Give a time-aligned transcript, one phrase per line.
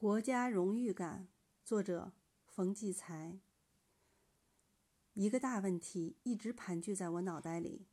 [0.00, 1.28] 国家荣誉感，
[1.62, 2.14] 作者
[2.46, 3.38] 冯骥才。
[5.12, 7.86] 一个大问题一直盘踞在我脑袋里：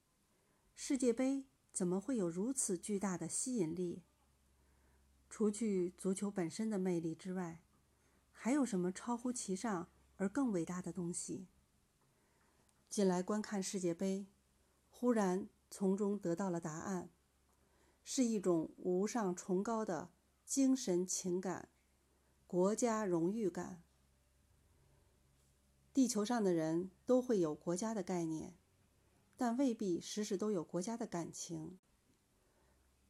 [0.73, 4.03] 世界杯怎么会有如此巨大的吸引力？
[5.29, 7.61] 除去足球本身的魅力之外，
[8.31, 11.49] 还有什么超乎其上而更伟大的东西？
[12.89, 14.27] 进来观看世界杯，
[14.89, 17.09] 忽然从中得到了答案：
[18.05, 20.09] 是一种无上崇高的
[20.45, 21.67] 精神情感。
[22.47, 23.83] 国家荣誉感。
[25.93, 28.53] 地球上的人都会有国家的概念，
[29.35, 31.77] 但未必时时都有国家的感情。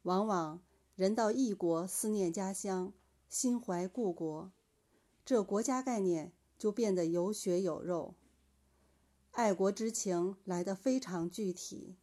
[0.01, 0.63] 往往
[0.95, 2.91] 人到异国，思念家乡，
[3.29, 4.51] 心怀故国，
[5.23, 8.15] 这国家概念就变得有血有肉，
[9.33, 11.95] 爱国之情来得非常具体。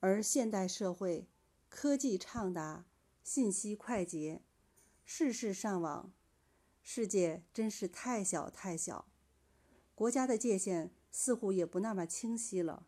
[0.00, 1.28] 而现代社会，
[1.68, 2.86] 科技畅达，
[3.22, 4.42] 信息快捷，
[5.04, 6.12] 事事上网。
[6.88, 9.08] 世界真是太小太小，
[9.92, 12.86] 国家的界限似乎也不那么清晰了。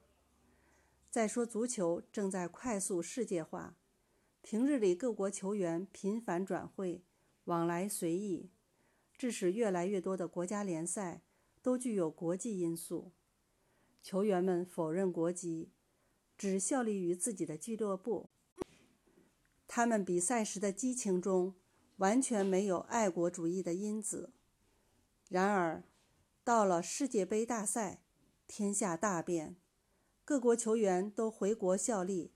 [1.10, 3.76] 再说，足球正在快速世界化，
[4.40, 7.02] 平日里各国球员频繁转会，
[7.46, 8.50] 往来随意，
[9.16, 11.22] 致使越来越多的国家联赛
[11.60, 13.10] 都具有国际因素。
[14.04, 15.72] 球员们否认国籍，
[16.36, 18.30] 只效力于自己的俱乐部。
[19.66, 21.56] 他们比赛时的激情中。
[21.98, 24.32] 完全没有爱国主义的因子。
[25.28, 25.84] 然而，
[26.42, 28.00] 到了世界杯大赛，
[28.48, 29.56] 天下大变，
[30.24, 32.32] 各国球员都回国效力，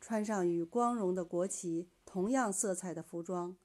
[0.00, 3.56] 穿上与光荣的国旗同样色彩的服装，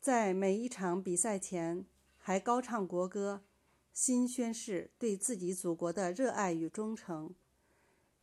[0.00, 3.44] 在每一场比赛前还高唱国歌，
[3.92, 7.34] 新宣誓对自己祖国的热爱与忠诚。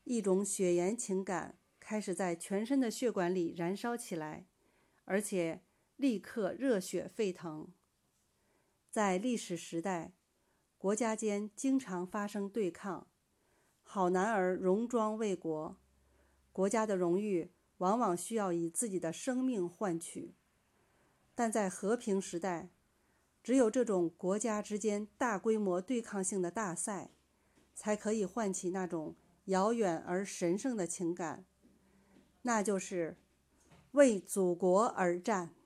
[0.04, 4.48] 一种血缘情感开始在全身的血管里燃烧起来。
[5.10, 5.64] 而且
[5.96, 7.74] 立刻热血沸腾。
[8.92, 10.14] 在历史时代，
[10.78, 13.08] 国家间经常发生对抗，
[13.82, 15.78] 好男儿戎装为国，
[16.52, 20.36] 国家的荣誉往往需要以自己的生命换取。
[21.34, 22.70] 但在和平时代，
[23.42, 27.10] 只有这种国家之间大规模对抗性的大赛，
[27.74, 29.16] 才可以唤起那种
[29.46, 31.46] 遥远而神圣的情感，
[32.44, 33.18] 那就是。
[33.92, 35.59] 为祖国而战。